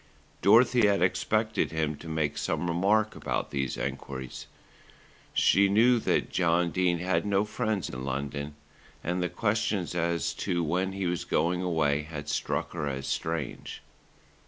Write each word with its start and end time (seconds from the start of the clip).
Dorothy 0.41 0.87
had 0.87 1.03
expected 1.03 1.71
him 1.71 1.95
to 1.97 2.07
make 2.09 2.35
some 2.35 2.67
remark 2.67 3.15
about 3.15 3.51
these 3.51 3.77
enquiries. 3.77 4.47
She 5.31 5.69
knew 5.69 5.99
that 5.99 6.31
John 6.31 6.71
Dene 6.71 6.97
had 6.97 7.23
no 7.23 7.45
friends 7.45 7.87
in 7.87 8.03
London, 8.03 8.55
and 9.03 9.21
the 9.21 9.29
questions 9.29 9.93
as 9.93 10.33
to 10.41 10.63
when 10.63 10.93
he 10.93 11.05
was 11.05 11.23
going 11.23 11.61
away 11.61 12.01
had 12.01 12.29
struck 12.29 12.73
her 12.73 12.87
as 12.87 13.05
strange. 13.05 13.83